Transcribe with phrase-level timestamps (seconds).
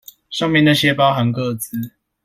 [0.31, 1.91] 上面那個包含個資